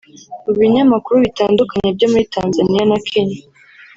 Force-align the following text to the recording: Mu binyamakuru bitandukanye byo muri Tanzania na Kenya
Mu 0.43 0.51
binyamakuru 0.59 1.15
bitandukanye 1.25 1.89
byo 1.95 2.07
muri 2.11 2.25
Tanzania 2.35 2.83
na 2.89 2.97
Kenya 3.09 3.39